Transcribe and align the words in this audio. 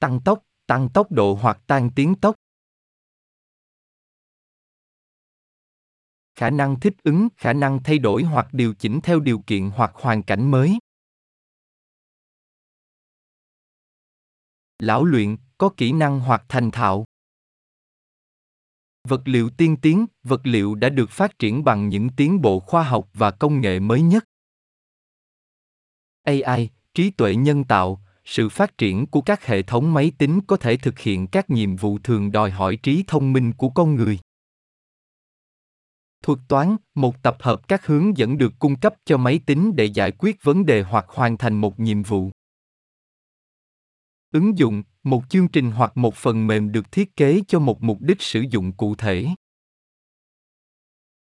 tăng 0.00 0.20
tốc, 0.24 0.44
tăng 0.66 0.88
tốc 0.94 1.12
độ 1.12 1.38
hoặc 1.42 1.60
tăng 1.66 1.90
tiến 1.96 2.14
tốc. 2.20 2.34
Khả 6.34 6.50
năng 6.50 6.80
thích 6.80 6.94
ứng, 7.02 7.28
khả 7.36 7.52
năng 7.52 7.82
thay 7.82 7.98
đổi 7.98 8.22
hoặc 8.22 8.48
điều 8.52 8.74
chỉnh 8.74 9.00
theo 9.02 9.20
điều 9.20 9.38
kiện 9.46 9.70
hoặc 9.70 9.92
hoàn 9.94 10.22
cảnh 10.22 10.50
mới. 10.50 10.78
Lão 14.78 15.04
luyện, 15.04 15.36
có 15.58 15.70
kỹ 15.76 15.92
năng 15.92 16.20
hoặc 16.20 16.44
thành 16.48 16.70
thạo. 16.70 17.04
Vật 19.08 19.22
liệu 19.24 19.50
tiên 19.50 19.76
tiến, 19.82 20.06
vật 20.22 20.40
liệu 20.44 20.74
đã 20.74 20.88
được 20.88 21.10
phát 21.10 21.38
triển 21.38 21.64
bằng 21.64 21.88
những 21.88 22.08
tiến 22.16 22.40
bộ 22.40 22.60
khoa 22.60 22.82
học 22.82 23.08
và 23.14 23.30
công 23.30 23.60
nghệ 23.60 23.80
mới 23.80 24.02
nhất. 24.02 24.24
AI, 26.22 26.68
trí 26.94 27.10
tuệ 27.10 27.34
nhân 27.34 27.64
tạo, 27.64 28.04
sự 28.24 28.48
phát 28.48 28.78
triển 28.78 29.06
của 29.06 29.20
các 29.20 29.46
hệ 29.46 29.62
thống 29.62 29.94
máy 29.94 30.12
tính 30.18 30.40
có 30.46 30.56
thể 30.56 30.76
thực 30.76 30.98
hiện 30.98 31.26
các 31.26 31.50
nhiệm 31.50 31.76
vụ 31.76 31.98
thường 31.98 32.32
đòi 32.32 32.50
hỏi 32.50 32.76
trí 32.76 33.04
thông 33.06 33.32
minh 33.32 33.52
của 33.52 33.68
con 33.68 33.94
người. 33.94 34.18
Thuật 36.22 36.38
toán, 36.48 36.76
một 36.94 37.22
tập 37.22 37.36
hợp 37.40 37.68
các 37.68 37.86
hướng 37.86 38.16
dẫn 38.16 38.38
được 38.38 38.52
cung 38.58 38.80
cấp 38.80 38.94
cho 39.04 39.16
máy 39.16 39.40
tính 39.46 39.76
để 39.76 39.84
giải 39.84 40.12
quyết 40.18 40.36
vấn 40.42 40.66
đề 40.66 40.82
hoặc 40.82 41.06
hoàn 41.08 41.38
thành 41.38 41.60
một 41.60 41.80
nhiệm 41.80 42.02
vụ. 42.02 42.30
Ứng 44.32 44.58
dụng, 44.58 44.82
một 45.02 45.22
chương 45.28 45.48
trình 45.48 45.70
hoặc 45.70 45.96
một 45.96 46.14
phần 46.14 46.46
mềm 46.46 46.72
được 46.72 46.92
thiết 46.92 47.16
kế 47.16 47.40
cho 47.48 47.58
một 47.58 47.82
mục 47.82 47.98
đích 48.00 48.22
sử 48.22 48.44
dụng 48.50 48.72
cụ 48.72 48.94
thể. 48.94 49.26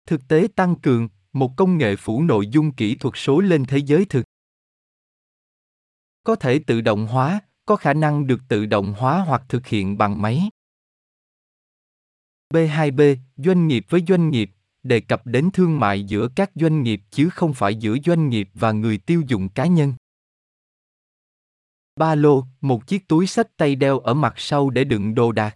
Thực 0.05 0.27
tế 0.27 0.47
tăng 0.55 0.75
cường, 0.75 1.09
một 1.33 1.51
công 1.57 1.77
nghệ 1.77 1.95
phủ 1.95 2.23
nội 2.23 2.47
dung 2.47 2.71
kỹ 2.71 2.95
thuật 2.95 3.13
số 3.17 3.39
lên 3.39 3.65
thế 3.65 3.77
giới 3.77 4.05
thực. 4.05 4.25
Có 6.29 6.35
thể 6.35 6.59
tự 6.67 6.81
động 6.81 7.07
hóa, 7.07 7.39
có 7.65 7.75
khả 7.75 7.93
năng 7.93 8.27
được 8.27 8.39
tự 8.47 8.65
động 8.65 8.93
hóa 8.97 9.23
hoặc 9.27 9.43
thực 9.49 9.67
hiện 9.67 9.97
bằng 9.97 10.21
máy. 10.21 10.49
B2B, 12.53 13.15
doanh 13.37 13.67
nghiệp 13.67 13.85
với 13.89 14.03
doanh 14.07 14.29
nghiệp, 14.29 14.51
đề 14.83 14.99
cập 14.99 15.21
đến 15.25 15.49
thương 15.53 15.79
mại 15.79 16.03
giữa 16.03 16.29
các 16.35 16.51
doanh 16.55 16.83
nghiệp 16.83 17.01
chứ 17.11 17.29
không 17.29 17.53
phải 17.53 17.75
giữa 17.75 17.95
doanh 18.05 18.29
nghiệp 18.29 18.49
và 18.53 18.71
người 18.71 18.97
tiêu 18.97 19.23
dùng 19.27 19.49
cá 19.49 19.65
nhân. 19.65 19.93
Ba 21.95 22.15
lô, 22.15 22.43
một 22.61 22.87
chiếc 22.87 23.07
túi 23.07 23.27
xách 23.27 23.57
tay 23.57 23.75
đeo 23.75 23.99
ở 23.99 24.13
mặt 24.13 24.33
sau 24.37 24.69
để 24.69 24.83
đựng 24.83 25.15
đồ 25.15 25.31
đạc. 25.31 25.55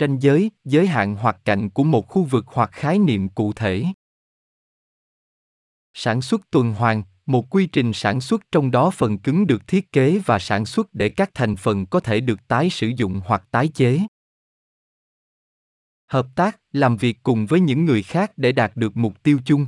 Ranh 0.00 0.22
giới, 0.22 0.50
giới 0.64 0.86
hạn 0.86 1.16
hoặc 1.16 1.40
cạnh 1.44 1.70
của 1.70 1.84
một 1.84 2.08
khu 2.08 2.24
vực 2.24 2.44
hoặc 2.46 2.70
khái 2.72 2.98
niệm 2.98 3.28
cụ 3.28 3.52
thể. 3.52 3.84
Sản 5.94 6.22
xuất 6.22 6.50
tuần 6.50 6.74
hoàn, 6.74 7.02
một 7.30 7.46
quy 7.50 7.66
trình 7.66 7.92
sản 7.92 8.20
xuất 8.20 8.40
trong 8.52 8.70
đó 8.70 8.90
phần 8.90 9.18
cứng 9.18 9.46
được 9.46 9.66
thiết 9.66 9.92
kế 9.92 10.18
và 10.18 10.38
sản 10.38 10.66
xuất 10.66 10.94
để 10.94 11.08
các 11.08 11.30
thành 11.34 11.56
phần 11.56 11.86
có 11.86 12.00
thể 12.00 12.20
được 12.20 12.48
tái 12.48 12.70
sử 12.70 12.92
dụng 12.96 13.20
hoặc 13.24 13.44
tái 13.50 13.68
chế. 13.68 14.00
Hợp 16.06 16.26
tác, 16.36 16.60
làm 16.72 16.96
việc 16.96 17.18
cùng 17.22 17.46
với 17.46 17.60
những 17.60 17.84
người 17.84 18.02
khác 18.02 18.32
để 18.36 18.52
đạt 18.52 18.76
được 18.76 18.96
mục 18.96 19.22
tiêu 19.22 19.38
chung. 19.44 19.66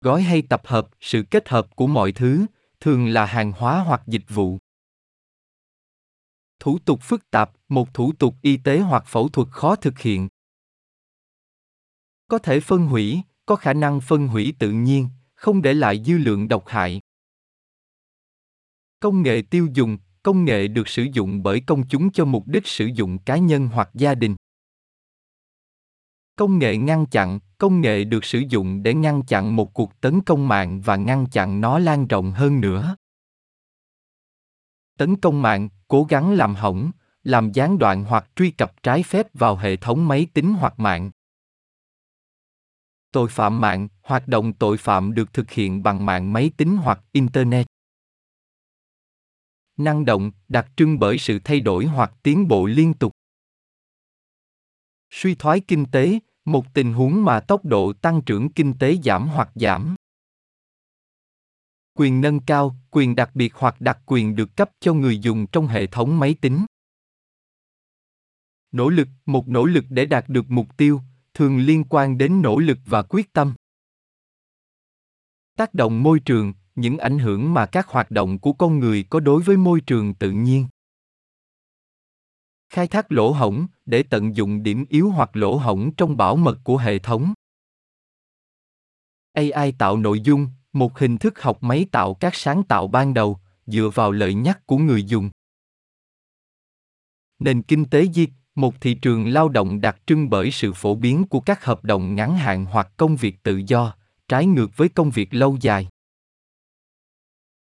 Gói 0.00 0.22
hay 0.22 0.42
tập 0.42 0.62
hợp, 0.64 0.88
sự 1.00 1.24
kết 1.30 1.48
hợp 1.48 1.76
của 1.76 1.86
mọi 1.86 2.12
thứ, 2.12 2.46
thường 2.80 3.08
là 3.08 3.24
hàng 3.24 3.52
hóa 3.52 3.80
hoặc 3.86 4.02
dịch 4.06 4.28
vụ. 4.28 4.58
Thủ 6.58 6.78
tục 6.78 7.00
phức 7.02 7.30
tạp, 7.30 7.52
một 7.68 7.94
thủ 7.94 8.12
tục 8.18 8.34
y 8.42 8.56
tế 8.56 8.78
hoặc 8.78 9.04
phẫu 9.06 9.28
thuật 9.28 9.48
khó 9.50 9.76
thực 9.76 9.98
hiện. 9.98 10.28
Có 12.28 12.38
thể 12.38 12.60
phân 12.60 12.86
hủy, 12.86 13.22
có 13.46 13.56
khả 13.56 13.72
năng 13.72 14.00
phân 14.00 14.28
hủy 14.28 14.54
tự 14.58 14.70
nhiên 14.70 15.08
không 15.44 15.62
để 15.62 15.74
lại 15.74 16.02
dư 16.04 16.18
lượng 16.18 16.48
độc 16.48 16.64
hại. 16.66 17.00
Công 19.00 19.22
nghệ 19.22 19.42
tiêu 19.50 19.68
dùng, 19.74 19.98
công 20.22 20.44
nghệ 20.44 20.68
được 20.68 20.88
sử 20.88 21.06
dụng 21.12 21.42
bởi 21.42 21.60
công 21.60 21.88
chúng 21.88 22.12
cho 22.12 22.24
mục 22.24 22.46
đích 22.46 22.66
sử 22.66 22.86
dụng 22.86 23.18
cá 23.18 23.36
nhân 23.36 23.68
hoặc 23.68 23.90
gia 23.94 24.14
đình. 24.14 24.36
Công 26.36 26.58
nghệ 26.58 26.76
ngăn 26.76 27.06
chặn, 27.06 27.38
công 27.58 27.80
nghệ 27.80 28.04
được 28.04 28.24
sử 28.24 28.42
dụng 28.48 28.82
để 28.82 28.94
ngăn 28.94 29.22
chặn 29.22 29.56
một 29.56 29.74
cuộc 29.74 30.00
tấn 30.00 30.20
công 30.20 30.48
mạng 30.48 30.80
và 30.80 30.96
ngăn 30.96 31.26
chặn 31.26 31.60
nó 31.60 31.78
lan 31.78 32.06
rộng 32.06 32.32
hơn 32.32 32.60
nữa. 32.60 32.96
Tấn 34.98 35.16
công 35.16 35.42
mạng, 35.42 35.68
cố 35.88 36.04
gắng 36.04 36.32
làm 36.32 36.54
hỏng, 36.54 36.90
làm 37.22 37.52
gián 37.52 37.78
đoạn 37.78 38.04
hoặc 38.04 38.30
truy 38.36 38.50
cập 38.50 38.82
trái 38.82 39.02
phép 39.02 39.26
vào 39.34 39.56
hệ 39.56 39.76
thống 39.76 40.08
máy 40.08 40.26
tính 40.34 40.54
hoặc 40.54 40.80
mạng 40.80 41.10
tội 43.14 43.28
phạm 43.28 43.60
mạng, 43.60 43.88
hoạt 44.02 44.28
động 44.28 44.52
tội 44.52 44.76
phạm 44.76 45.14
được 45.14 45.32
thực 45.32 45.50
hiện 45.50 45.82
bằng 45.82 46.06
mạng 46.06 46.32
máy 46.32 46.50
tính 46.56 46.76
hoặc 46.76 47.04
internet. 47.12 47.66
Năng 49.76 50.04
động, 50.04 50.32
đặc 50.48 50.70
trưng 50.76 50.98
bởi 50.98 51.18
sự 51.18 51.38
thay 51.44 51.60
đổi 51.60 51.86
hoặc 51.86 52.12
tiến 52.22 52.48
bộ 52.48 52.66
liên 52.66 52.94
tục. 52.94 53.12
Suy 55.10 55.34
thoái 55.34 55.60
kinh 55.60 55.86
tế, 55.92 56.18
một 56.44 56.74
tình 56.74 56.92
huống 56.92 57.24
mà 57.24 57.40
tốc 57.40 57.64
độ 57.64 57.92
tăng 57.92 58.22
trưởng 58.22 58.52
kinh 58.52 58.78
tế 58.78 58.96
giảm 59.04 59.28
hoặc 59.28 59.50
giảm. 59.54 59.94
Quyền 61.94 62.20
nâng 62.20 62.40
cao, 62.40 62.76
quyền 62.90 63.14
đặc 63.14 63.30
biệt 63.34 63.54
hoặc 63.54 63.80
đặc 63.80 63.98
quyền 64.06 64.36
được 64.36 64.56
cấp 64.56 64.70
cho 64.80 64.94
người 64.94 65.18
dùng 65.18 65.46
trong 65.46 65.66
hệ 65.66 65.86
thống 65.86 66.18
máy 66.18 66.34
tính. 66.40 66.66
Nỗ 68.72 68.88
lực, 68.88 69.08
một 69.26 69.48
nỗ 69.48 69.64
lực 69.64 69.84
để 69.88 70.06
đạt 70.06 70.28
được 70.28 70.44
mục 70.48 70.76
tiêu 70.76 71.00
thường 71.34 71.58
liên 71.58 71.84
quan 71.90 72.18
đến 72.18 72.42
nỗ 72.42 72.58
lực 72.58 72.78
và 72.86 73.02
quyết 73.02 73.32
tâm. 73.32 73.54
Tác 75.56 75.74
động 75.74 76.02
môi 76.02 76.20
trường, 76.20 76.52
những 76.74 76.98
ảnh 76.98 77.18
hưởng 77.18 77.54
mà 77.54 77.66
các 77.66 77.88
hoạt 77.88 78.10
động 78.10 78.38
của 78.38 78.52
con 78.52 78.78
người 78.78 79.04
có 79.10 79.20
đối 79.20 79.42
với 79.42 79.56
môi 79.56 79.80
trường 79.80 80.14
tự 80.14 80.30
nhiên. 80.30 80.66
Khai 82.68 82.88
thác 82.88 83.12
lỗ 83.12 83.32
hổng, 83.32 83.66
để 83.86 84.02
tận 84.02 84.36
dụng 84.36 84.62
điểm 84.62 84.84
yếu 84.88 85.10
hoặc 85.10 85.36
lỗ 85.36 85.56
hổng 85.56 85.94
trong 85.94 86.16
bảo 86.16 86.36
mật 86.36 86.58
của 86.64 86.76
hệ 86.76 86.98
thống. 86.98 87.34
Ai 89.32 89.72
tạo 89.78 89.96
nội 89.96 90.20
dung, 90.20 90.48
một 90.72 90.98
hình 90.98 91.18
thức 91.18 91.42
học 91.42 91.62
máy 91.62 91.86
tạo 91.92 92.14
các 92.14 92.34
sáng 92.34 92.62
tạo 92.62 92.88
ban 92.88 93.14
đầu, 93.14 93.38
dựa 93.66 93.90
vào 93.94 94.12
lợi 94.12 94.34
nhắc 94.34 94.66
của 94.66 94.78
người 94.78 95.04
dùng. 95.04 95.30
Nền 97.38 97.62
kinh 97.62 97.84
tế 97.84 98.06
diệt 98.14 98.30
một 98.54 98.80
thị 98.80 98.94
trường 98.94 99.26
lao 99.26 99.48
động 99.48 99.80
đặc 99.80 99.96
trưng 100.06 100.30
bởi 100.30 100.50
sự 100.50 100.72
phổ 100.72 100.94
biến 100.94 101.24
của 101.24 101.40
các 101.40 101.64
hợp 101.64 101.84
đồng 101.84 102.14
ngắn 102.14 102.36
hạn 102.36 102.64
hoặc 102.64 102.92
công 102.96 103.16
việc 103.16 103.42
tự 103.42 103.62
do 103.66 103.94
trái 104.28 104.46
ngược 104.46 104.76
với 104.76 104.88
công 104.88 105.10
việc 105.10 105.34
lâu 105.34 105.56
dài. 105.60 105.88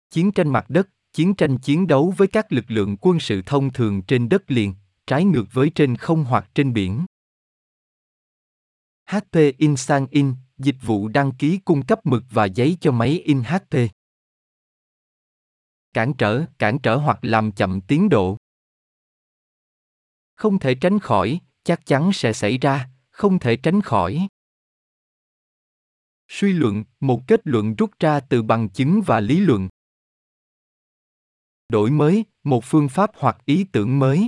Chiến 0.09 0.31
tranh 0.31 0.49
mặt 0.49 0.65
đất 0.69 0.89
chiến 1.13 1.33
tranh 1.33 1.57
chiến 1.57 1.87
đấu 1.87 2.13
với 2.17 2.27
các 2.27 2.51
lực 2.51 2.65
lượng 2.67 2.97
quân 3.01 3.19
sự 3.19 3.41
thông 3.45 3.73
thường 3.73 4.01
trên 4.01 4.29
đất 4.29 4.51
liền 4.51 4.73
trái 5.07 5.25
ngược 5.25 5.45
với 5.51 5.71
trên 5.75 5.97
không 5.97 6.23
hoặc 6.23 6.49
trên 6.55 6.73
biển. 6.73 7.05
HP 9.05 9.37
Insan 9.57 10.07
In, 10.11 10.33
dịch 10.57 10.75
vụ 10.81 11.07
đăng 11.07 11.31
ký 11.31 11.59
cung 11.65 11.85
cấp 11.85 12.05
mực 12.05 12.23
và 12.29 12.45
giấy 12.45 12.77
cho 12.81 12.91
máy 12.91 13.19
in 13.25 13.43
HP. 13.43 13.77
Cản 15.93 16.13
trở, 16.13 16.45
cản 16.59 16.79
trở 16.79 16.95
hoặc 16.95 17.19
làm 17.21 17.51
chậm 17.51 17.81
tiến 17.81 18.09
độ 18.09 18.37
không 20.35 20.59
thể 20.59 20.75
tránh 20.75 20.99
khỏi, 20.99 21.39
chắc 21.63 21.85
chắn 21.85 22.13
sẽ 22.13 22.33
xảy 22.33 22.57
ra, 22.57 22.89
không 23.09 23.39
thể 23.39 23.55
tránh 23.55 23.81
khỏi. 23.81 24.27
Suy 26.27 26.53
luận, 26.53 26.83
một 26.99 27.21
kết 27.27 27.41
luận 27.43 27.75
rút 27.75 27.91
ra 27.99 28.19
từ 28.19 28.43
bằng 28.43 28.69
chứng 28.69 29.01
và 29.05 29.19
lý 29.19 29.39
luận. 29.39 29.69
Đổi 31.69 31.91
mới, 31.91 32.25
một 32.43 32.61
phương 32.63 32.89
pháp 32.89 33.11
hoặc 33.17 33.37
ý 33.45 33.65
tưởng 33.71 33.99
mới. 33.99 34.27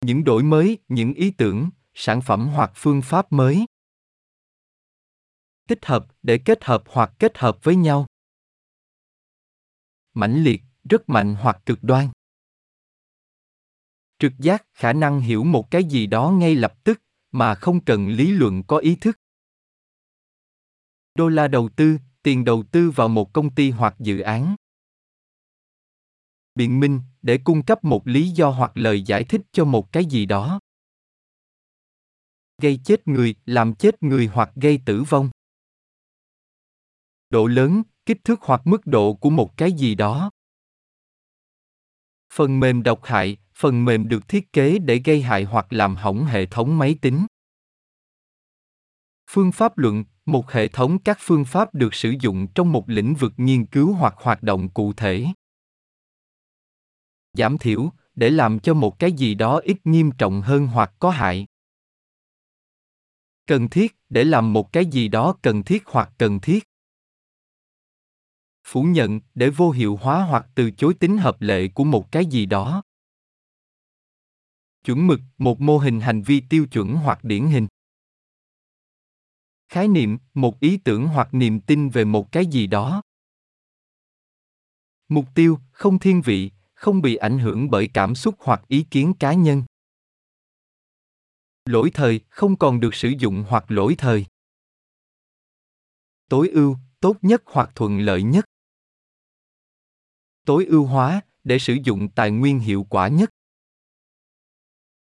Những 0.00 0.24
đổi 0.24 0.42
mới, 0.42 0.78
những 0.88 1.14
ý 1.14 1.30
tưởng, 1.30 1.70
sản 1.94 2.20
phẩm 2.22 2.48
hoặc 2.48 2.72
phương 2.74 3.02
pháp 3.02 3.32
mới. 3.32 3.66
Tích 5.68 5.86
hợp, 5.86 6.06
để 6.22 6.38
kết 6.44 6.64
hợp 6.64 6.82
hoặc 6.86 7.12
kết 7.18 7.38
hợp 7.38 7.58
với 7.62 7.76
nhau. 7.76 8.06
Mãnh 10.14 10.44
liệt, 10.44 10.62
rất 10.90 11.08
mạnh 11.08 11.34
hoặc 11.34 11.60
cực 11.66 11.78
đoan 11.82 12.08
trực 14.18 14.32
giác, 14.38 14.66
khả 14.74 14.92
năng 14.92 15.20
hiểu 15.20 15.44
một 15.44 15.70
cái 15.70 15.84
gì 15.84 16.06
đó 16.06 16.30
ngay 16.30 16.54
lập 16.54 16.74
tức, 16.84 17.02
mà 17.30 17.54
không 17.54 17.84
cần 17.84 18.08
lý 18.08 18.30
luận 18.30 18.62
có 18.62 18.78
ý 18.78 18.96
thức. 18.96 19.20
Đô 21.14 21.28
la 21.28 21.48
đầu 21.48 21.68
tư, 21.76 21.98
tiền 22.22 22.44
đầu 22.44 22.64
tư 22.72 22.90
vào 22.90 23.08
một 23.08 23.32
công 23.32 23.54
ty 23.54 23.70
hoặc 23.70 23.94
dự 23.98 24.20
án. 24.20 24.56
Biện 26.54 26.80
minh, 26.80 27.00
để 27.22 27.38
cung 27.44 27.64
cấp 27.64 27.84
một 27.84 28.06
lý 28.06 28.28
do 28.28 28.50
hoặc 28.50 28.72
lời 28.74 29.02
giải 29.02 29.24
thích 29.24 29.40
cho 29.52 29.64
một 29.64 29.92
cái 29.92 30.04
gì 30.04 30.26
đó. 30.26 30.60
Gây 32.62 32.80
chết 32.84 33.08
người, 33.08 33.34
làm 33.46 33.74
chết 33.74 34.02
người 34.02 34.26
hoặc 34.26 34.50
gây 34.54 34.80
tử 34.86 35.02
vong. 35.02 35.30
Độ 37.30 37.46
lớn, 37.46 37.82
kích 38.06 38.24
thước 38.24 38.40
hoặc 38.42 38.60
mức 38.64 38.86
độ 38.86 39.14
của 39.14 39.30
một 39.30 39.56
cái 39.56 39.72
gì 39.72 39.94
đó. 39.94 40.30
Phần 42.34 42.60
mềm 42.60 42.82
độc 42.82 43.04
hại 43.04 43.36
phần 43.60 43.84
mềm 43.84 44.08
được 44.08 44.28
thiết 44.28 44.52
kế 44.52 44.78
để 44.78 45.00
gây 45.04 45.22
hại 45.22 45.44
hoặc 45.44 45.72
làm 45.72 45.96
hỏng 45.96 46.24
hệ 46.24 46.46
thống 46.46 46.78
máy 46.78 46.96
tính. 47.02 47.26
Phương 49.30 49.52
pháp 49.52 49.78
luận, 49.78 50.04
một 50.26 50.50
hệ 50.50 50.68
thống 50.68 50.98
các 50.98 51.18
phương 51.20 51.44
pháp 51.44 51.74
được 51.74 51.94
sử 51.94 52.14
dụng 52.20 52.46
trong 52.54 52.72
một 52.72 52.88
lĩnh 52.88 53.14
vực 53.14 53.32
nghiên 53.36 53.66
cứu 53.66 53.92
hoặc 53.92 54.14
hoạt 54.16 54.42
động 54.42 54.68
cụ 54.68 54.92
thể. 54.92 55.26
Giảm 57.32 57.58
thiểu, 57.58 57.92
để 58.14 58.30
làm 58.30 58.58
cho 58.58 58.74
một 58.74 58.98
cái 58.98 59.12
gì 59.12 59.34
đó 59.34 59.60
ít 59.64 59.76
nghiêm 59.84 60.10
trọng 60.18 60.42
hơn 60.42 60.66
hoặc 60.66 60.92
có 60.98 61.10
hại. 61.10 61.46
Cần 63.46 63.68
thiết, 63.68 63.96
để 64.08 64.24
làm 64.24 64.52
một 64.52 64.72
cái 64.72 64.86
gì 64.86 65.08
đó 65.08 65.36
cần 65.42 65.62
thiết 65.62 65.82
hoặc 65.86 66.12
cần 66.18 66.40
thiết. 66.40 66.64
Phủ 68.64 68.82
nhận, 68.82 69.20
để 69.34 69.50
vô 69.50 69.70
hiệu 69.70 69.96
hóa 69.96 70.22
hoặc 70.22 70.46
từ 70.54 70.70
chối 70.70 70.94
tính 70.94 71.18
hợp 71.18 71.40
lệ 71.40 71.68
của 71.68 71.84
một 71.84 72.12
cái 72.12 72.26
gì 72.26 72.46
đó 72.46 72.82
chuẩn 74.84 75.06
mực, 75.06 75.20
một 75.38 75.60
mô 75.60 75.78
hình 75.78 76.00
hành 76.00 76.22
vi 76.22 76.40
tiêu 76.40 76.66
chuẩn 76.66 76.94
hoặc 76.94 77.24
điển 77.24 77.46
hình. 77.46 77.66
Khái 79.68 79.88
niệm, 79.88 80.18
một 80.34 80.60
ý 80.60 80.76
tưởng 80.76 81.06
hoặc 81.06 81.34
niềm 81.34 81.60
tin 81.60 81.88
về 81.88 82.04
một 82.04 82.32
cái 82.32 82.46
gì 82.46 82.66
đó. 82.66 83.02
Mục 85.08 85.24
tiêu, 85.34 85.58
không 85.72 85.98
thiên 85.98 86.22
vị, 86.22 86.50
không 86.74 87.02
bị 87.02 87.16
ảnh 87.16 87.38
hưởng 87.38 87.70
bởi 87.70 87.90
cảm 87.94 88.14
xúc 88.14 88.34
hoặc 88.38 88.68
ý 88.68 88.86
kiến 88.90 89.12
cá 89.20 89.32
nhân. 89.32 89.62
Lỗi 91.64 91.90
thời, 91.94 92.20
không 92.28 92.56
còn 92.56 92.80
được 92.80 92.94
sử 92.94 93.08
dụng 93.08 93.44
hoặc 93.48 93.70
lỗi 93.70 93.94
thời. 93.98 94.26
Tối 96.28 96.48
ưu, 96.48 96.76
tốt 97.00 97.16
nhất 97.22 97.42
hoặc 97.46 97.70
thuận 97.74 97.98
lợi 97.98 98.22
nhất. 98.22 98.44
Tối 100.44 100.66
ưu 100.66 100.84
hóa, 100.84 101.20
để 101.44 101.58
sử 101.58 101.76
dụng 101.84 102.08
tài 102.14 102.30
nguyên 102.30 102.58
hiệu 102.58 102.86
quả 102.90 103.08
nhất 103.08 103.30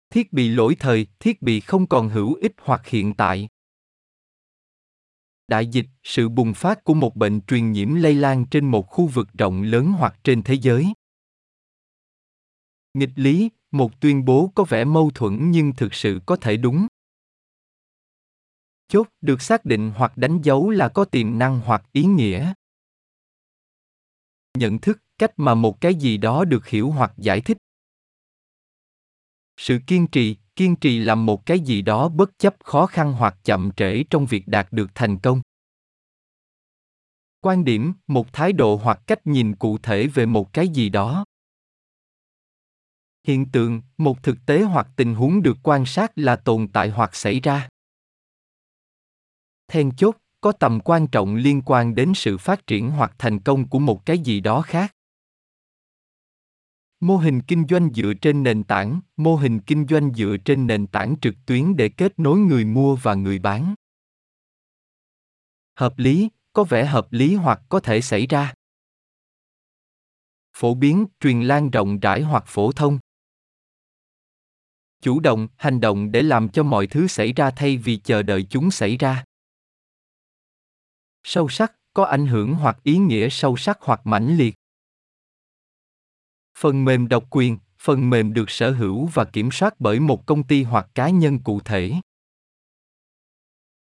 thiết 0.09 0.33
bị 0.33 0.49
lỗi 0.49 0.75
thời, 0.79 1.07
thiết 1.19 1.41
bị 1.41 1.59
không 1.59 1.87
còn 1.87 2.09
hữu 2.09 2.33
ích 2.33 2.53
hoặc 2.61 2.87
hiện 2.87 3.13
tại. 3.13 3.49
Đại 5.47 5.67
dịch, 5.67 5.85
sự 6.03 6.29
bùng 6.29 6.53
phát 6.53 6.83
của 6.83 6.93
một 6.93 7.15
bệnh 7.15 7.41
truyền 7.41 7.71
nhiễm 7.71 7.95
lây 7.95 8.15
lan 8.15 8.45
trên 8.51 8.71
một 8.71 8.87
khu 8.87 9.07
vực 9.07 9.27
rộng 9.33 9.61
lớn 9.61 9.85
hoặc 9.85 10.19
trên 10.23 10.43
thế 10.43 10.53
giới. 10.53 10.93
Nghịch 12.93 13.11
lý, 13.15 13.49
một 13.71 14.01
tuyên 14.01 14.25
bố 14.25 14.51
có 14.55 14.63
vẻ 14.63 14.85
mâu 14.85 15.11
thuẫn 15.15 15.51
nhưng 15.51 15.73
thực 15.77 15.93
sự 15.93 16.19
có 16.25 16.35
thể 16.35 16.57
đúng. 16.57 16.87
Chốt 18.87 19.07
được 19.21 19.41
xác 19.41 19.65
định 19.65 19.91
hoặc 19.95 20.17
đánh 20.17 20.41
dấu 20.41 20.69
là 20.69 20.89
có 20.89 21.05
tiềm 21.05 21.39
năng 21.39 21.59
hoặc 21.59 21.83
ý 21.91 22.03
nghĩa. 22.03 22.53
Nhận 24.57 24.79
thức, 24.79 25.01
cách 25.17 25.31
mà 25.37 25.55
một 25.55 25.81
cái 25.81 25.95
gì 25.95 26.17
đó 26.17 26.45
được 26.45 26.67
hiểu 26.67 26.91
hoặc 26.91 27.13
giải 27.17 27.41
thích 27.41 27.57
sự 29.61 29.79
kiên 29.87 30.07
trì 30.07 30.35
kiên 30.55 30.75
trì 30.75 30.99
làm 30.99 31.25
một 31.25 31.45
cái 31.45 31.59
gì 31.59 31.81
đó 31.81 32.09
bất 32.09 32.39
chấp 32.39 32.55
khó 32.63 32.85
khăn 32.85 33.13
hoặc 33.13 33.35
chậm 33.43 33.71
trễ 33.71 34.03
trong 34.09 34.25
việc 34.25 34.47
đạt 34.47 34.67
được 34.71 34.91
thành 34.95 35.19
công. 35.19 35.41
Quan 37.41 37.65
điểm, 37.65 37.93
một 38.07 38.33
thái 38.33 38.53
độ 38.53 38.75
hoặc 38.83 38.99
cách 39.07 39.27
nhìn 39.27 39.55
cụ 39.55 39.77
thể 39.77 40.07
về 40.07 40.25
một 40.25 40.53
cái 40.53 40.67
gì 40.67 40.89
đó. 40.89 41.25
Hiện 43.27 43.45
tượng, 43.51 43.81
một 43.97 44.23
thực 44.23 44.37
tế 44.45 44.61
hoặc 44.61 44.87
tình 44.95 45.15
huống 45.15 45.43
được 45.43 45.57
quan 45.63 45.85
sát 45.85 46.11
là 46.15 46.35
tồn 46.35 46.67
tại 46.67 46.89
hoặc 46.89 47.15
xảy 47.15 47.39
ra. 47.39 47.69
Then 49.67 49.91
chốt, 49.97 50.17
có 50.41 50.51
tầm 50.51 50.79
quan 50.79 51.07
trọng 51.07 51.35
liên 51.35 51.61
quan 51.65 51.95
đến 51.95 52.11
sự 52.15 52.37
phát 52.37 52.67
triển 52.67 52.91
hoặc 52.91 53.15
thành 53.17 53.39
công 53.39 53.67
của 53.67 53.79
một 53.79 54.05
cái 54.05 54.19
gì 54.19 54.39
đó 54.39 54.61
khác 54.61 54.95
mô 56.99 57.17
hình 57.17 57.41
kinh 57.41 57.65
doanh 57.69 57.93
dựa 57.93 58.13
trên 58.21 58.43
nền 58.43 58.63
tảng, 58.63 59.01
mô 59.17 59.35
hình 59.35 59.59
kinh 59.59 59.87
doanh 59.89 60.13
dựa 60.13 60.37
trên 60.45 60.67
nền 60.67 60.87
tảng 60.87 61.15
trực 61.21 61.35
tuyến 61.45 61.75
để 61.75 61.89
kết 61.89 62.19
nối 62.19 62.37
người 62.37 62.65
mua 62.65 62.95
và 62.95 63.13
người 63.13 63.39
bán. 63.39 63.75
Hợp 65.75 65.93
lý, 65.97 66.29
có 66.53 66.63
vẻ 66.63 66.85
hợp 66.85 67.07
lý 67.11 67.35
hoặc 67.35 67.61
có 67.69 67.79
thể 67.79 68.01
xảy 68.01 68.27
ra. 68.27 68.53
Phổ 70.53 70.73
biến, 70.73 71.05
truyền 71.19 71.41
lan 71.41 71.69
rộng 71.69 71.99
rãi 71.99 72.21
hoặc 72.21 72.43
phổ 72.47 72.71
thông. 72.71 72.99
Chủ 75.01 75.19
động, 75.19 75.47
hành 75.57 75.79
động 75.79 76.11
để 76.11 76.21
làm 76.21 76.49
cho 76.49 76.63
mọi 76.63 76.87
thứ 76.87 77.07
xảy 77.07 77.33
ra 77.33 77.51
thay 77.51 77.77
vì 77.77 77.97
chờ 77.97 78.23
đợi 78.23 78.47
chúng 78.49 78.71
xảy 78.71 78.97
ra. 78.97 79.23
Sâu 81.23 81.49
sắc, 81.49 81.73
có 81.93 82.03
ảnh 82.03 82.27
hưởng 82.27 82.53
hoặc 82.53 82.77
ý 82.83 82.97
nghĩa 82.97 83.29
sâu 83.29 83.57
sắc 83.57 83.77
hoặc 83.81 84.01
mãnh 84.03 84.37
liệt 84.37 84.55
phần 86.57 86.85
mềm 86.85 87.07
độc 87.07 87.23
quyền, 87.29 87.57
phần 87.81 88.09
mềm 88.09 88.33
được 88.33 88.49
sở 88.49 88.71
hữu 88.71 89.05
và 89.05 89.25
kiểm 89.25 89.51
soát 89.51 89.79
bởi 89.79 89.99
một 89.99 90.25
công 90.25 90.43
ty 90.43 90.63
hoặc 90.63 90.87
cá 90.95 91.09
nhân 91.09 91.39
cụ 91.39 91.59
thể. 91.59 91.93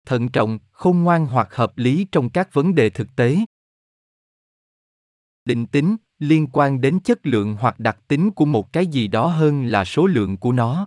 Thận 0.06 0.30
trọng, 0.30 0.60
khôn 0.72 1.04
ngoan 1.04 1.26
hoặc 1.26 1.56
hợp 1.56 1.78
lý 1.78 2.08
trong 2.12 2.30
các 2.30 2.54
vấn 2.54 2.76
đề 2.76 2.90
thực 2.90 3.08
tế. 3.16 3.38
Định 5.46 5.66
tính, 5.66 5.96
liên 6.20 6.48
quan 6.54 6.82
đến 6.82 7.00
chất 7.00 7.20
lượng 7.24 7.58
hoặc 7.60 7.80
đặc 7.80 7.98
tính 8.08 8.32
của 8.32 8.46
một 8.46 8.74
cái 8.74 8.88
gì 8.88 9.08
đó 9.08 9.28
hơn 9.28 9.66
là 9.66 9.86
số 9.86 10.08
lượng 10.08 10.38
của 10.38 10.52
nó. 10.52 10.86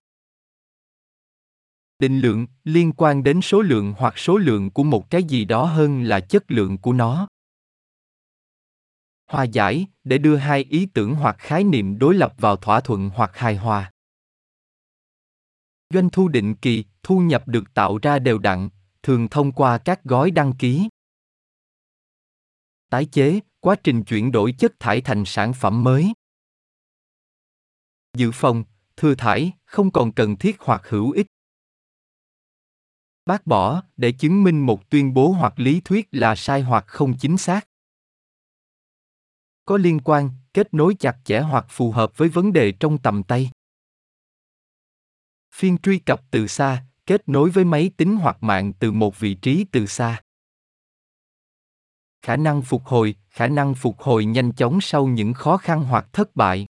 Định 1.99 2.20
lượng, 2.20 2.46
liên 2.64 2.93
quan 2.93 3.22
đến 3.22 3.40
số 3.40 3.61
lượng 3.61 3.94
hoặc 3.99 4.19
số 4.19 4.37
lượng 4.37 4.70
của 4.70 4.84
một 4.84 5.11
cái 5.11 5.25
gì 5.25 5.44
đó 5.44 5.64
hơn 5.64 6.02
là 6.02 6.20
chất 6.20 6.50
lượng 6.50 6.78
của 6.78 6.93
nó 6.93 7.28
hòa 9.26 9.44
giải 9.44 9.87
để 10.05 10.19
đưa 10.19 10.37
hai 10.37 10.65
ý 10.65 10.87
tưởng 10.87 11.15
hoặc 11.15 11.37
khái 11.38 11.65
niệm 11.65 11.99
đối 11.99 12.15
lập 12.15 12.35
vào 12.38 12.56
thỏa 12.56 12.81
thuận 12.81 13.11
hoặc 13.15 13.37
hài 13.37 13.56
hòa. 13.56 13.93
Doanh 15.91 16.11
thu 16.11 16.29
định 16.29 16.55
kỳ, 16.55 16.85
thu 17.03 17.19
nhập 17.19 17.49
được 17.49 17.65
tạo 17.75 17.99
ra 18.03 18.19
đều 18.19 18.38
đặn, 18.38 18.69
thường 19.03 19.29
thông 19.29 19.53
qua 19.53 19.79
các 19.79 20.05
gói 20.05 20.31
đăng 20.31 20.53
ký. 20.53 20.88
Tái 22.91 23.05
chế, 23.12 23.41
quá 23.61 23.76
trình 23.85 24.05
chuyển 24.05 24.32
đổi 24.32 24.55
chất 24.59 24.73
thải 24.81 25.00
thành 25.00 25.25
sản 25.25 25.53
phẩm 25.53 25.85
mới. 25.85 26.12
Dự 28.17 28.31
phòng, 28.35 28.65
thừa 28.97 29.15
thải, 29.15 29.53
không 29.65 29.91
còn 29.91 30.12
cần 30.12 30.37
thiết 30.37 30.56
hoặc 30.61 30.88
hữu 30.88 31.11
ích. 31.11 31.26
Bác 33.26 33.47
bỏ 33.47 33.82
để 33.97 34.12
chứng 34.12 34.44
minh 34.44 34.67
một 34.67 34.91
tuyên 34.91 35.15
bố 35.15 35.29
hoặc 35.29 35.55
lý 35.56 35.81
thuyết 35.81 36.09
là 36.11 36.35
sai 36.35 36.62
hoặc 36.62 36.85
không 36.87 37.19
chính 37.19 37.37
xác 37.37 37.69
có 39.64 39.76
liên 39.76 40.00
quan, 40.05 40.31
kết 40.55 40.75
nối 40.75 40.94
chặt 40.99 41.16
chẽ 41.25 41.40
hoặc 41.40 41.66
phù 41.69 41.93
hợp 41.93 42.16
với 42.16 42.28
vấn 42.28 42.52
đề 42.52 42.72
trong 42.72 42.99
tầm 42.99 43.22
tay. 43.22 43.50
Phiên 45.55 45.78
truy 45.78 45.99
cập 45.99 46.22
từ 46.31 46.46
xa, 46.46 46.84
kết 47.06 47.28
nối 47.28 47.50
với 47.50 47.64
máy 47.64 47.90
tính 47.96 48.16
hoặc 48.16 48.43
mạng 48.43 48.72
từ 48.72 48.93
một 48.93 49.19
vị 49.19 49.34
trí 49.34 49.66
từ 49.72 49.87
xa. 49.87 50.22
Khả 52.22 52.37
năng 52.37 52.62
phục 52.62 52.84
hồi, 52.84 53.16
khả 53.31 53.46
năng 53.46 53.75
phục 53.75 54.00
hồi 54.00 54.25
nhanh 54.25 54.52
chóng 54.52 54.81
sau 54.81 55.06
những 55.06 55.32
khó 55.34 55.56
khăn 55.56 55.84
hoặc 55.84 56.06
thất 56.12 56.37
bại. 56.37 56.66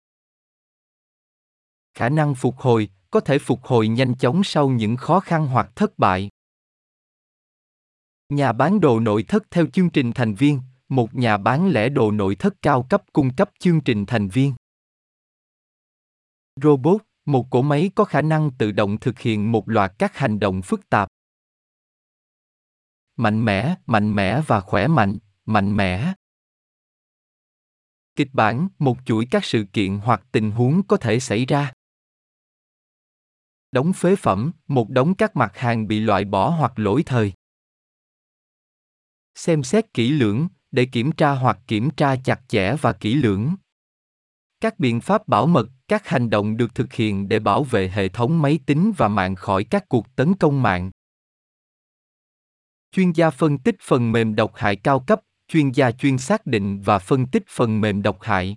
Khả 1.94 2.08
năng 2.08 2.34
phục 2.34 2.58
hồi, 2.58 2.88
có 3.10 3.20
thể 3.20 3.38
phục 3.38 3.64
hồi 3.64 3.88
nhanh 3.88 4.14
chóng 4.14 4.44
sau 4.44 4.68
những 4.68 4.96
khó 4.96 5.20
khăn 5.20 5.46
hoặc 5.46 5.72
thất 5.74 5.98
bại. 5.98 6.30
Nhà 8.28 8.52
bán 8.52 8.80
đồ 8.80 9.00
nội 9.00 9.22
thất 9.22 9.42
theo 9.50 9.66
chương 9.66 9.90
trình 9.90 10.12
thành 10.12 10.34
viên 10.34 10.60
một 10.92 11.14
nhà 11.14 11.38
bán 11.38 11.70
lẻ 11.70 11.88
đồ 11.88 12.10
nội 12.10 12.34
thất 12.34 12.54
cao 12.62 12.86
cấp 12.90 13.02
cung 13.12 13.34
cấp 13.36 13.50
chương 13.58 13.80
trình 13.80 14.06
thành 14.06 14.28
viên. 14.28 14.54
Robot, 16.62 17.02
một 17.24 17.46
cỗ 17.50 17.62
máy 17.62 17.90
có 17.94 18.04
khả 18.04 18.22
năng 18.22 18.50
tự 18.58 18.72
động 18.72 18.98
thực 19.00 19.18
hiện 19.18 19.52
một 19.52 19.68
loạt 19.68 19.92
các 19.98 20.16
hành 20.16 20.38
động 20.38 20.62
phức 20.62 20.88
tạp. 20.88 21.08
Mạnh 23.16 23.44
mẽ 23.44 23.76
mạnh 23.86 24.14
mẽ 24.14 24.40
và 24.46 24.60
khỏe 24.60 24.86
mạnh 24.86 25.18
mạnh 25.44 25.76
mẽ. 25.76 26.14
Kịch 28.16 28.28
bản, 28.32 28.68
một 28.78 28.96
chuỗi 29.04 29.26
các 29.30 29.44
sự 29.44 29.64
kiện 29.72 29.98
hoặc 29.98 30.22
tình 30.32 30.50
huống 30.50 30.86
có 30.86 30.96
thể 30.96 31.20
xảy 31.20 31.46
ra. 31.46 31.72
Đóng 33.72 33.92
phế 33.92 34.16
phẩm, 34.16 34.52
một 34.66 34.90
đống 34.90 35.14
các 35.14 35.36
mặt 35.36 35.56
hàng 35.56 35.88
bị 35.88 36.00
loại 36.00 36.24
bỏ 36.24 36.50
hoặc 36.50 36.72
lỗi 36.76 37.02
thời. 37.06 37.32
Xem 39.34 39.62
xét 39.62 39.94
kỹ 39.94 40.10
lưỡng 40.10 40.48
để 40.72 40.84
kiểm 40.84 41.12
tra 41.12 41.30
hoặc 41.30 41.58
kiểm 41.66 41.90
tra 41.90 42.16
chặt 42.16 42.40
chẽ 42.48 42.76
và 42.80 42.92
kỹ 42.92 43.14
lưỡng. 43.14 43.54
Các 44.60 44.78
biện 44.78 45.00
pháp 45.00 45.28
bảo 45.28 45.46
mật, 45.46 45.68
các 45.88 46.08
hành 46.08 46.30
động 46.30 46.56
được 46.56 46.74
thực 46.74 46.92
hiện 46.92 47.28
để 47.28 47.38
bảo 47.38 47.64
vệ 47.64 47.88
hệ 47.88 48.08
thống 48.08 48.42
máy 48.42 48.58
tính 48.66 48.92
và 48.96 49.08
mạng 49.08 49.34
khỏi 49.34 49.64
các 49.64 49.88
cuộc 49.88 50.16
tấn 50.16 50.34
công 50.34 50.62
mạng. 50.62 50.90
Chuyên 52.92 53.12
gia 53.12 53.30
phân 53.30 53.58
tích 53.58 53.76
phần 53.80 54.12
mềm 54.12 54.34
độc 54.34 54.52
hại 54.54 54.76
cao 54.76 55.00
cấp, 55.00 55.20
chuyên 55.48 55.70
gia 55.70 55.90
chuyên 55.90 56.18
xác 56.18 56.46
định 56.46 56.80
và 56.80 56.98
phân 56.98 57.26
tích 57.26 57.44
phần 57.48 57.80
mềm 57.80 58.02
độc 58.02 58.22
hại. 58.22 58.54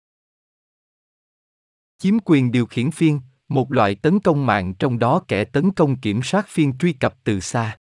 Chiếm 1.97 2.17
quyền 2.25 2.51
điều 2.51 2.65
khiển 2.65 2.91
phiên 2.91 3.19
một 3.47 3.71
loại 3.71 3.95
tấn 3.95 4.19
công 4.19 4.45
mạng 4.45 4.73
trong 4.79 4.99
đó 4.99 5.21
kẻ 5.27 5.45
tấn 5.45 5.71
công 5.71 5.99
kiểm 5.99 6.23
soát 6.23 6.47
phiên 6.47 6.77
truy 6.77 6.93
cập 6.93 7.15
từ 7.23 7.39
xa. 7.39 7.77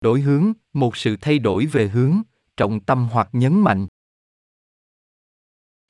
Đổi 0.00 0.20
hướng, 0.20 0.52
một 0.72 0.96
sự 0.96 1.16
thay 1.20 1.38
đổi 1.38 1.66
về 1.66 1.88
hướng 1.88 2.22
trọng 2.60 2.80
tâm 2.80 3.08
hoặc 3.12 3.28
nhấn 3.32 3.60
mạnh. 3.60 3.86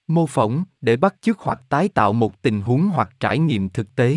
Mô 0.07 0.27
phỏng 0.27 0.65
để 0.81 0.97
bắt 0.97 1.15
chước 1.21 1.39
hoặc 1.39 1.63
tái 1.69 1.89
tạo 1.89 2.13
một 2.13 2.43
tình 2.43 2.61
huống 2.61 2.89
hoặc 2.89 3.11
trải 3.21 3.39
nghiệm 3.39 3.69
thực 3.69 3.95
tế. 3.97 4.17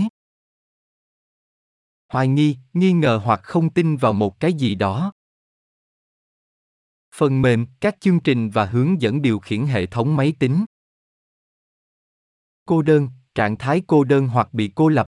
Hoài 2.09 2.27
nghi 2.27 2.57
nghi 2.73 2.91
ngờ 2.91 3.21
hoặc 3.23 3.39
không 3.43 3.73
tin 3.73 3.97
vào 3.97 4.13
một 4.13 4.39
cái 4.39 4.53
gì 4.53 4.75
đó. 4.75 5.11
Phần 7.15 7.41
mềm, 7.41 7.65
các 7.79 7.97
chương 7.99 8.19
trình 8.19 8.49
và 8.49 8.65
hướng 8.65 9.01
dẫn 9.01 9.21
điều 9.21 9.39
khiển 9.39 9.65
hệ 9.65 9.85
thống 9.85 10.15
máy 10.15 10.33
tính. 10.39 10.65
Cô 12.65 12.81
đơn, 12.81 13.09
trạng 13.35 13.57
thái 13.57 13.81
cô 13.87 14.03
đơn 14.03 14.27
hoặc 14.27 14.53
bị 14.53 14.71
cô 14.75 14.89
lập. 14.89 15.05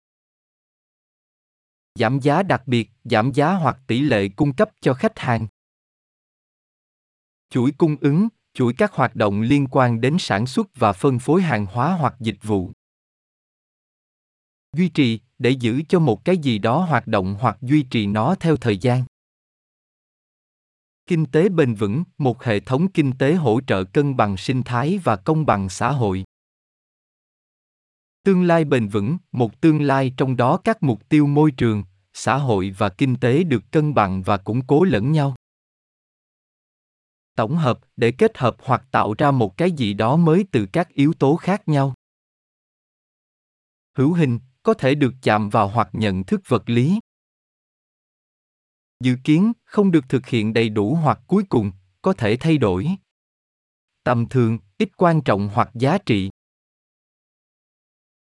Giảm 1.96 2.20
giá 2.20 2.44
đặc 2.44 2.64
biệt, 2.66 2.90
giảm 3.04 3.32
giá 3.32 3.54
hoặc 3.54 3.78
tỷ 3.88 4.00
lệ 4.00 4.30
cung 4.36 4.56
cấp 4.56 4.70
cho 4.82 4.94
khách 4.94 5.20
hàng 5.20 5.48
chuỗi 7.54 7.72
cung 7.78 7.96
ứng, 8.02 8.28
chuỗi 8.54 8.74
các 8.74 8.94
hoạt 8.94 9.16
động 9.16 9.42
liên 9.42 9.68
quan 9.72 10.02
đến 10.02 10.16
sản 10.20 10.46
xuất 10.46 10.68
và 10.76 10.94
phân 10.94 11.20
phối 11.20 11.42
hàng 11.42 11.66
hóa 11.66 11.98
hoặc 12.00 12.16
dịch 12.20 12.38
vụ. 12.44 12.72
Duy 14.76 14.90
trì, 14.90 15.20
để 15.38 15.50
giữ 15.50 15.82
cho 15.90 16.00
một 16.00 16.26
cái 16.26 16.38
gì 16.38 16.58
đó 16.58 16.80
hoạt 16.80 17.08
động 17.08 17.36
hoặc 17.40 17.58
duy 17.62 17.84
trì 17.84 18.08
nó 18.08 18.36
theo 18.36 18.58
thời 18.58 18.78
gian. 18.78 19.04
Kinh 21.08 21.26
tế 21.26 21.50
bền 21.50 21.74
vững, 21.74 22.04
một 22.18 22.44
hệ 22.44 22.60
thống 22.60 22.92
kinh 22.92 23.12
tế 23.18 23.34
hỗ 23.34 23.62
trợ 23.68 23.84
cân 23.84 24.18
bằng 24.18 24.38
sinh 24.38 24.64
thái 24.64 25.00
và 25.04 25.16
công 25.16 25.46
bằng 25.46 25.70
xã 25.70 25.92
hội. 25.92 26.24
Tương 28.24 28.44
lai 28.44 28.66
bền 28.66 28.88
vững, 28.88 29.18
một 29.32 29.62
tương 29.62 29.82
lai 29.82 30.14
trong 30.18 30.38
đó 30.38 30.58
các 30.58 30.84
mục 30.84 31.10
tiêu 31.10 31.28
môi 31.28 31.52
trường, 31.52 31.84
xã 32.14 32.38
hội 32.38 32.76
và 32.78 32.90
kinh 32.90 33.16
tế 33.16 33.44
được 33.44 33.72
cân 33.72 33.94
bằng 33.94 34.24
và 34.24 34.38
củng 34.38 34.68
cố 34.68 34.84
lẫn 34.84 35.12
nhau 35.12 35.36
tổng 37.36 37.58
hợp 37.58 37.80
để 37.98 38.12
kết 38.12 38.38
hợp 38.38 38.56
hoặc 38.60 38.84
tạo 38.92 39.14
ra 39.18 39.32
một 39.32 39.58
cái 39.58 39.72
gì 39.72 39.94
đó 39.94 40.16
mới 40.16 40.46
từ 40.52 40.66
các 40.74 40.90
yếu 40.90 41.14
tố 41.14 41.36
khác 41.36 41.68
nhau. 41.68 41.94
Hữu 43.98 44.14
hình 44.14 44.40
có 44.64 44.74
thể 44.74 44.96
được 44.96 45.14
chạm 45.22 45.50
vào 45.50 45.68
hoặc 45.68 45.90
nhận 45.94 46.24
thức 46.24 46.42
vật 46.48 46.70
lý. 46.70 47.00
Dự 49.00 49.16
kiến 49.24 49.54
không 49.66 49.92
được 49.92 50.06
thực 50.10 50.28
hiện 50.28 50.54
đầy 50.54 50.70
đủ 50.70 50.96
hoặc 50.96 51.20
cuối 51.28 51.44
cùng 51.50 51.72
có 52.02 52.14
thể 52.14 52.38
thay 52.40 52.58
đổi. 52.58 52.88
Tầm 54.04 54.30
thường, 54.30 54.58
ít 54.78 54.90
quan 54.98 55.22
trọng 55.22 55.50
hoặc 55.54 55.70
giá 55.74 55.98
trị. 55.98 56.30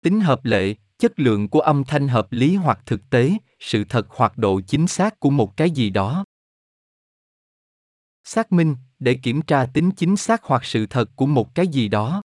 Tính 0.03 0.21
hợp 0.21 0.45
lệ, 0.45 0.75
chất 0.99 1.13
lượng 1.21 1.49
của 1.49 1.61
âm 1.61 1.85
thanh 1.85 2.09
hợp 2.09 2.27
lý 2.31 2.57
hoặc 2.57 2.79
thực 2.87 3.11
tế, 3.11 3.33
sự 3.61 3.85
thật 3.89 4.07
hoặc 4.09 4.39
độ 4.39 4.61
chính 4.61 4.87
xác 4.87 5.21
của 5.21 5.31
một 5.31 5.57
cái 5.57 5.71
gì 5.71 5.91
đó 5.91 6.25
xác 8.27 8.53
minh 8.53 8.77
để 8.99 9.15
kiểm 9.15 9.43
tra 9.43 9.67
tính 9.67 9.91
chính 9.91 10.17
xác 10.17 10.45
hoặc 10.45 10.65
sự 10.65 10.87
thật 10.87 11.11
của 11.17 11.27
một 11.27 11.55
cái 11.55 11.69
gì 11.69 11.89
đó. 11.89 12.23